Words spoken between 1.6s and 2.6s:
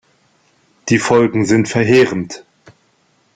verheerend.